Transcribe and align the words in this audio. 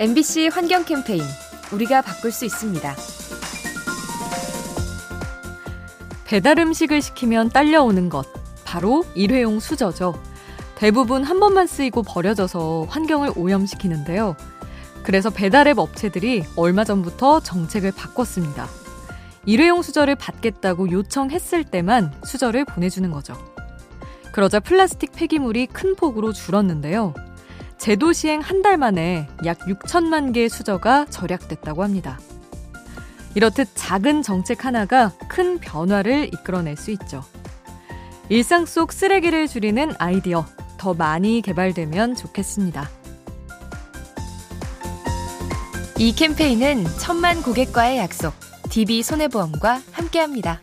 MBC 0.00 0.50
환경 0.52 0.84
캠페인 0.84 1.24
우리가 1.72 2.02
바꿀 2.02 2.30
수 2.30 2.44
있습니다. 2.44 2.94
배달 6.24 6.60
음식을 6.60 7.02
시키면 7.02 7.48
딸려오는 7.48 8.08
것 8.08 8.24
바로 8.64 9.04
일회용 9.16 9.58
수저죠. 9.58 10.22
대부분 10.76 11.24
한 11.24 11.40
번만 11.40 11.66
쓰이고 11.66 12.04
버려져서 12.04 12.86
환경을 12.88 13.32
오염시키는데요. 13.34 14.36
그래서 15.02 15.30
배달앱 15.30 15.78
업체들이 15.78 16.44
얼마 16.54 16.84
전부터 16.84 17.40
정책을 17.40 17.90
바꿨습니다. 17.90 18.68
일회용 19.46 19.82
수저를 19.82 20.14
받겠다고 20.14 20.92
요청했을 20.92 21.64
때만 21.64 22.14
수저를 22.22 22.64
보내주는 22.66 23.10
거죠. 23.10 23.34
그러자 24.30 24.60
플라스틱 24.60 25.10
폐기물이 25.10 25.66
큰 25.66 25.96
폭으로 25.96 26.32
줄었는데요. 26.32 27.14
제도 27.78 28.12
시행 28.12 28.40
한 28.40 28.62
달 28.62 28.76
만에 28.76 29.28
약 29.44 29.58
6천만 29.60 30.34
개의 30.34 30.48
수저가 30.48 31.06
절약됐다고 31.10 31.82
합니다. 31.84 32.18
이렇듯 33.34 33.68
작은 33.74 34.22
정책 34.22 34.64
하나가 34.64 35.12
큰 35.28 35.58
변화를 35.58 36.26
이끌어낼 36.26 36.76
수 36.76 36.90
있죠. 36.90 37.22
일상 38.28 38.66
속 38.66 38.92
쓰레기를 38.92 39.46
줄이는 39.46 39.92
아이디어 39.98 40.44
더 40.76 40.92
많이 40.92 41.40
개발되면 41.40 42.16
좋겠습니다. 42.16 42.90
이 45.98 46.12
캠페인은 46.14 46.84
천만 46.98 47.42
고객과의 47.42 47.98
약속, 47.98 48.34
DB 48.70 49.02
손해보험과 49.02 49.80
함께합니다. 49.92 50.60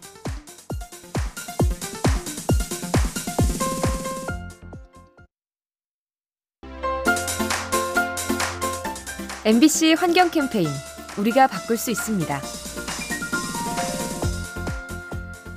MBC 9.45 9.93
환경 9.93 10.31
캠페인 10.31 10.67
우리가 11.19 11.45
바꿀 11.45 11.77
수 11.77 11.91
있습니다. 11.91 12.41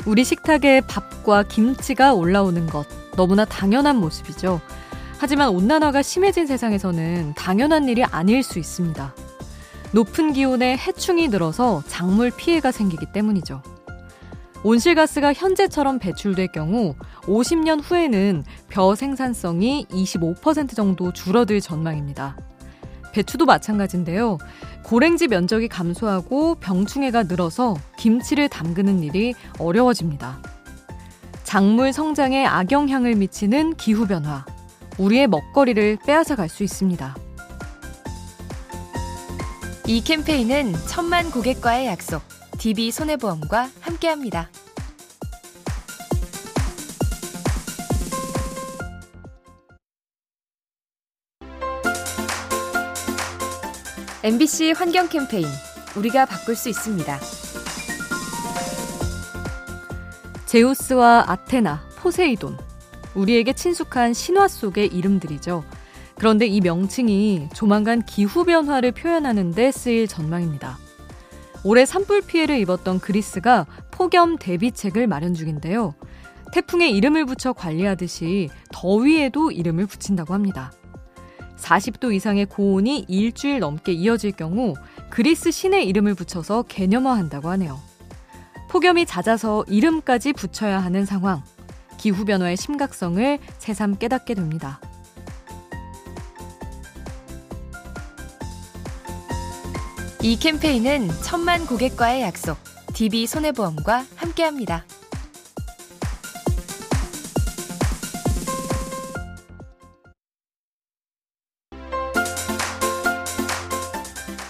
우리 0.05 0.25
식탁에 0.25 0.83
밥과 0.83 1.45
김치가 1.45 2.13
올라오는 2.13 2.67
것 2.67 2.87
너무나 3.17 3.47
당연한 3.47 3.97
모습이죠. 3.97 4.61
하지만 5.17 5.49
온난화가 5.49 6.03
심해진 6.03 6.47
세상에서는 6.47 7.33
당연한 7.35 7.89
일이 7.89 8.05
아닐 8.05 8.43
수 8.43 8.59
있습니다. 8.59 9.15
높은 9.93 10.35
기온에 10.35 10.77
해충이 10.77 11.29
늘어서 11.29 11.83
작물 11.87 12.31
피해가 12.31 12.73
생기기 12.73 13.07
때문이죠. 13.15 13.63
온실가스가 14.65 15.33
현재처럼 15.33 15.99
배출될 15.99 16.49
경우 16.49 16.95
50년 17.23 17.81
후에는 17.83 18.45
벼 18.69 18.95
생산성이 18.95 19.87
25% 19.91 20.77
정도 20.77 21.11
줄어들 21.15 21.63
전망입니다. 21.63 22.37
배추도 23.19 23.47
마찬가지인데요. 23.47 24.39
고랭지 24.85 25.27
면적이 25.27 25.67
감소하고 25.67 26.55
병충해가 26.57 27.25
늘어서 27.25 27.77
김치를 27.99 28.49
담그는 28.49 29.03
일이 29.03 29.35
어려워집니다. 29.59 30.41
작물 31.43 31.93
성장에 31.93 32.47
악영향을 32.47 33.17
미치는 33.17 33.75
기후변화, 33.75 34.47
우리의 34.99 35.27
먹거리를 35.27 35.99
빼앗아 36.07 36.37
갈 36.37 36.49
수 36.49 36.63
있습니다. 36.63 37.17
이 39.89 40.05
캠페인은 40.05 40.75
천만 40.87 41.29
고객과의 41.33 41.87
약속, 41.89 42.23
DB 42.59 42.93
손해보험과 42.93 43.71
함께합니다. 43.81 44.49
MBC 54.25 54.73
환경 54.73 55.09
캠페인 55.09 55.47
우리가 55.97 56.27
바꿀 56.27 56.57
수 56.57 56.69
있습니다. 56.69 57.21
제우스와 60.45 61.25
아테나, 61.29 61.85
포세이돈. 61.99 62.59
우리에게 63.15 63.53
친숙한 63.53 64.15
신화 64.15 64.49
속의 64.49 64.89
이름들이죠. 64.89 65.63
그런데 66.17 66.47
이 66.47 66.61
명칭이 66.61 67.51
조만간 67.55 68.03
기후변화를 68.03 68.91
표현하는 68.91 69.53
데 69.53 69.71
쓰일 69.71 70.09
전망입니다. 70.09 70.79
올해 71.63 71.87
산불 71.87 72.23
피해를 72.23 72.59
입었던 72.59 72.99
그리스가 72.99 73.67
폭염 73.93 74.37
대비책을 74.37 75.07
마련 75.07 75.35
중인데요. 75.35 75.95
태풍에 76.53 76.89
이름을 76.89 77.25
붙여 77.25 77.53
관리하듯이 77.53 78.51
더위에도 78.73 79.53
이름을 79.53 79.87
붙인다고 79.87 80.35
합니다. 80.35 80.73
40도 81.59 82.15
이상의 82.15 82.47
고온이 82.47 83.07
일주일 83.09 83.61
넘게 83.61 83.93
이어질 83.93 84.33
경우 84.33 84.75
그리스 85.11 85.51
신의 85.51 85.87
이름을 85.89 86.15
붙여서 86.15 86.65
개념화한다고 86.69 87.49
하네요. 87.51 87.81
폭염이 88.69 89.07
잦아서 89.07 89.65
이름까지 89.69 90.33
붙여야 90.35 90.79
하는 90.79 91.05
상황. 91.05 91.43
기후변화의 91.97 92.57
심각성을 92.57 93.39
새삼 93.59 93.97
깨닫게 93.97 94.35
됩니다. 94.35 94.81
이 100.23 100.37
캠페인은 100.37 101.09
천만 101.23 101.65
고객과의 101.67 102.23
약속, 102.23 102.59
DB 102.93 103.27
손해보험과 103.27 104.05
함께합니다. 104.17 104.85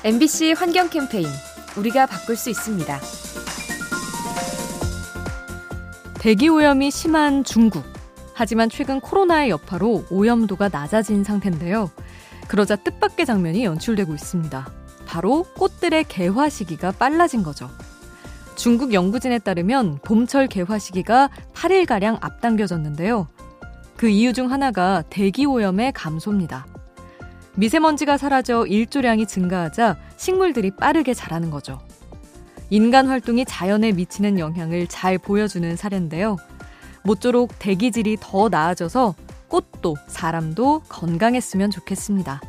MBC 0.05 0.53
환경 0.53 0.89
캠페인 0.89 1.27
우리가 1.77 2.07
바꿀 2.07 2.37
수 2.37 2.51
있습니다. 2.51 3.01
대기 6.21 6.49
오염이 6.49 6.93
심한 6.93 7.43
중국. 7.43 7.83
하지만 8.33 8.71
최근 8.71 9.01
코로나의 9.01 9.51
여파로 9.51 10.05
오염도가 10.09 10.69
낮아진 10.69 11.25
상태인데요. 11.25 11.91
그러자 12.47 12.77
뜻밖의 12.77 13.27
장면이 13.27 13.65
연출되고 13.65 14.15
있습니다. 14.15 14.69
바로 15.05 15.43
꽃들의 15.57 16.05
개화 16.05 16.49
시기가 16.49 16.93
빨라진 16.93 17.43
거죠. 17.43 17.69
중국 18.55 18.95
연구진에 18.95 19.41
따르면 19.41 19.99
봄철 20.05 20.47
개화 20.47 20.79
시기가 20.79 21.29
8일가량 21.55 22.19
앞당겨졌는데요. 22.21 23.27
그 23.97 24.09
이유 24.09 24.33
중 24.33 24.53
하나가 24.53 25.03
대기 25.11 25.45
오염의 25.45 25.91
감소입니다. 25.91 26.67
미세먼지가 27.59 28.19
사라져 28.19 28.67
일조량이 28.67 29.27
증가하자 29.27 29.97
식물들이 30.17 30.71
빠르게 30.71 31.13
자라는 31.13 31.51
거죠. 31.51 31.81
인간 32.71 33.09
활동이 33.09 33.45
자연에 33.45 33.91
미치는 33.91 34.39
영향을 34.39 34.87
잘 34.87 35.19
보여주는 35.19 35.75
사례인데요. 35.75 36.37
모쪼록 37.03 37.59
대기질이 37.59 38.19
더 38.21 38.49
나아져서 38.49 39.17
꽃도 39.49 39.97
사람도 40.07 40.83
건강했으면 40.89 41.73
좋겠습니다. 41.73 42.41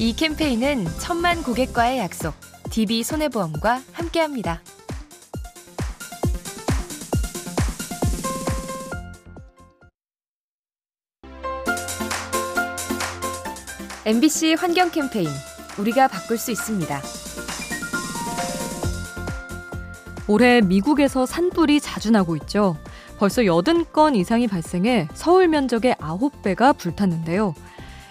이 0.00 0.12
캠페인은 0.16 0.86
천만 0.98 1.40
고객과의 1.44 2.00
약속, 2.00 2.34
DB 2.70 3.04
손해보험과 3.04 3.80
함께합니다. 3.92 4.60
MBC 14.06 14.56
환경 14.58 14.90
캠페인 14.90 15.28
우리가 15.78 16.08
바꿀 16.08 16.36
수 16.36 16.50
있습니다. 16.50 17.00
올해 20.28 20.60
미국에서 20.60 21.24
산불이 21.24 21.80
자주 21.80 22.10
나고 22.10 22.36
있죠. 22.36 22.76
벌써 23.18 23.40
80건 23.40 24.14
이상이 24.14 24.46
발생해 24.46 25.08
서울 25.14 25.48
면적의 25.48 25.94
9배가 25.94 26.76
불탔는데요. 26.76 27.54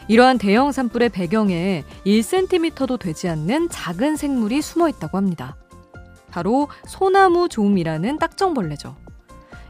이러한 0.07 0.40
대형 0.40 0.72
산불의 0.72 1.10
배경에 1.10 1.84
1cm도 2.07 2.98
되지 2.98 3.30
않는 3.30 3.69
작은 3.69 4.16
생물이 4.16 4.63
숨어 4.63 4.90
있다고 4.90 5.18
합니다. 5.18 5.56
바로 6.31 6.69
소나무 6.88 7.50
좀이라는 7.50 8.18
딱정벌레죠. 8.18 8.95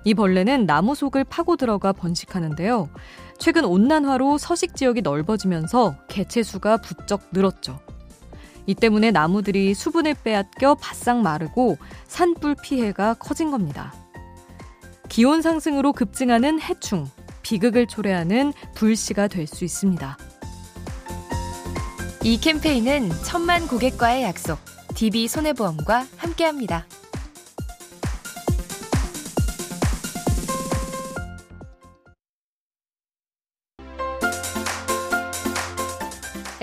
이 0.06 0.14
벌레는 0.14 0.66
나무 0.66 0.96
속을 0.96 1.26
파고 1.26 1.58
들어가 1.58 1.92
번식하는데요. 1.92 2.90
최근 3.38 3.66
온난화로 3.66 4.38
서식 4.38 4.76
지역이 4.76 5.02
넓어지면서 5.02 5.96
개체 6.08 6.44
수가 6.44 6.78
부쩍 6.78 7.22
늘었죠. 7.32 7.80
이 8.66 8.74
때문에 8.76 9.12
나무들이 9.12 9.74
수분을 9.74 10.16
빼앗겨 10.24 10.76
바싹 10.76 11.22
마르고 11.22 11.78
산불 12.08 12.56
피해가 12.62 13.16
커진 13.16 13.52
겁니다. 13.52 13.94
기온 15.10 15.42
상승으로 15.42 15.92
급증하는 15.94 16.62
해충, 16.62 17.10
비극을 17.42 17.88
초래하는 17.88 18.54
불씨가 18.76 19.28
될 19.28 19.48
수 19.48 19.66
있습니다. 19.66 20.18
이 22.24 22.40
캠페인은 22.40 23.10
천만 23.26 23.68
고객과의 23.68 24.24
약속, 24.24 24.58
DB 24.96 25.28
손해보험과 25.28 26.08
함께합니다. 26.16 26.86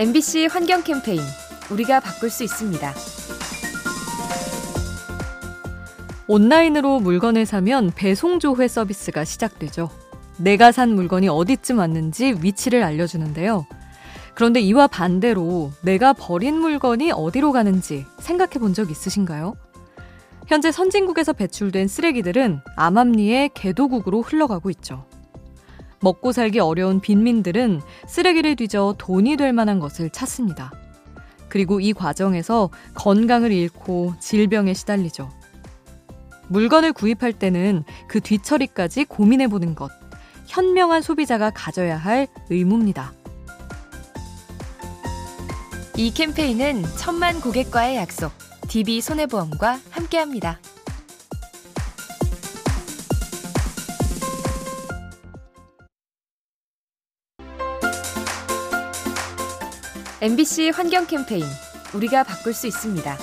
MBC 0.00 0.46
환경 0.46 0.82
캠페인 0.82 1.20
우리가 1.70 2.00
바꿀 2.00 2.30
수 2.30 2.42
있습니다. 2.42 2.94
온라인으로 6.26 7.00
물건을 7.00 7.44
사면 7.44 7.92
배송 7.94 8.40
조회 8.40 8.66
서비스가 8.66 9.26
시작되죠. 9.26 9.90
내가 10.38 10.72
산 10.72 10.94
물건이 10.94 11.28
어디쯤 11.28 11.76
왔는지 11.76 12.34
위치를 12.40 12.82
알려주는데요. 12.82 13.66
그런데 14.34 14.60
이와 14.60 14.86
반대로 14.86 15.70
내가 15.82 16.14
버린 16.14 16.56
물건이 16.56 17.12
어디로 17.12 17.52
가는지 17.52 18.06
생각해 18.20 18.52
본 18.52 18.72
적 18.72 18.90
있으신가요? 18.90 19.54
현재 20.46 20.72
선진국에서 20.72 21.34
배출된 21.34 21.88
쓰레기들은 21.88 22.62
암암리의 22.74 23.50
개도국으로 23.52 24.22
흘러가고 24.22 24.70
있죠. 24.70 25.04
먹고 26.00 26.32
살기 26.32 26.58
어려운 26.58 27.00
빈민들은 27.00 27.80
쓰레기를 28.06 28.56
뒤져 28.56 28.94
돈이 28.98 29.36
될 29.36 29.52
만한 29.52 29.78
것을 29.78 30.10
찾습니다. 30.10 30.72
그리고 31.48 31.80
이 31.80 31.92
과정에서 31.92 32.70
건강을 32.94 33.52
잃고 33.52 34.14
질병에 34.20 34.72
시달리죠. 34.72 35.30
물건을 36.48 36.92
구입할 36.92 37.32
때는 37.32 37.84
그 38.08 38.20
뒤처리까지 38.20 39.04
고민해 39.04 39.48
보는 39.48 39.74
것. 39.74 39.90
현명한 40.46 41.02
소비자가 41.02 41.50
가져야 41.50 41.96
할 41.96 42.26
의무입니다. 42.48 43.12
이 45.96 46.12
캠페인은 46.12 46.82
천만 46.98 47.40
고객과의 47.40 47.96
약속, 47.96 48.32
DB 48.68 49.00
손해보험과 49.00 49.78
함께합니다. 49.90 50.58
MBC 60.22 60.68
환경 60.74 61.06
캠페인 61.06 61.44
우리가 61.94 62.24
바꿀 62.24 62.52
수 62.52 62.66
있습니다. 62.66 63.16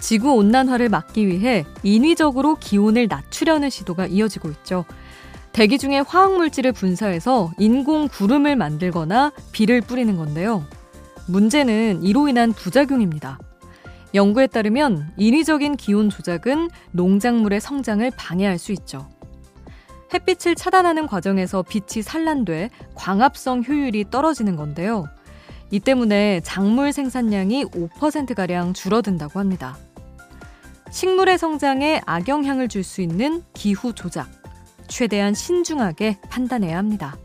지구 0.00 0.32
온난화를 0.32 0.88
막기 0.88 1.26
위해 1.26 1.66
인위적으로 1.82 2.54
기온을 2.54 3.08
낮추려는 3.08 3.68
시도가 3.68 4.06
이어지고 4.06 4.48
있죠. 4.50 4.86
대기 5.52 5.76
중에 5.76 5.98
화학 5.98 6.34
물질을 6.34 6.72
분사해서 6.72 7.52
인공 7.58 8.08
구름을 8.08 8.56
만들거나 8.56 9.32
비를 9.52 9.82
뿌리는 9.82 10.16
건데요. 10.16 10.66
문제는 11.26 12.04
이로 12.04 12.28
인한 12.28 12.54
부작용입니다. 12.54 13.38
연구에 14.14 14.46
따르면 14.46 15.12
인위적인 15.18 15.76
기온 15.76 16.08
조작은 16.08 16.70
농작물의 16.92 17.60
성장을 17.60 18.10
방해할 18.16 18.58
수 18.58 18.72
있죠. 18.72 19.13
햇빛을 20.14 20.54
차단하는 20.54 21.06
과정에서 21.06 21.62
빛이 21.62 22.02
산란돼 22.02 22.70
광합성 22.94 23.64
효율이 23.66 24.06
떨어지는 24.10 24.54
건데요. 24.56 25.08
이 25.70 25.80
때문에 25.80 26.40
작물 26.40 26.92
생산량이 26.92 27.64
5%가량 27.64 28.74
줄어든다고 28.74 29.40
합니다. 29.40 29.76
식물의 30.90 31.38
성장에 31.38 32.00
악영향을 32.06 32.68
줄 32.68 32.84
수 32.84 33.02
있는 33.02 33.42
기후 33.54 33.92
조작. 33.92 34.28
최대한 34.86 35.34
신중하게 35.34 36.20
판단해야 36.30 36.78
합니다. 36.78 37.16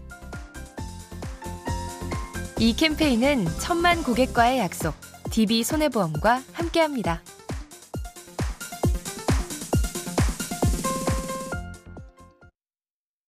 이 2.58 2.76
캠페인은 2.76 3.46
천만 3.60 4.02
고객과의 4.04 4.60
약속, 4.60 4.96
DB 5.30 5.64
손해보험과 5.64 6.42
함께합니다. 6.54 7.22